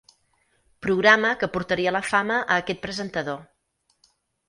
[0.85, 3.41] Programa que portaria a la fama a aquest presentador.